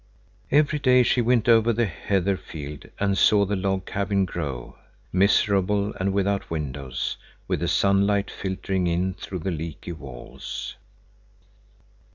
Every 0.49 0.79
day 0.79 1.03
she 1.03 1.21
went 1.21 1.47
over 1.47 1.71
the 1.71 1.85
heather 1.85 2.35
field 2.35 2.87
and 2.99 3.15
saw 3.15 3.45
the 3.45 3.55
log 3.55 3.85
cabin 3.85 4.25
grow, 4.25 4.77
miserable 5.13 5.93
and 5.93 6.11
without 6.11 6.49
windows, 6.49 7.17
with 7.47 7.59
the 7.59 7.67
sunlight 7.67 8.31
filtering 8.31 8.87
in 8.87 9.13
through 9.13 9.39
the 9.45 9.51
leaky 9.51 9.91
walls. 9.91 10.75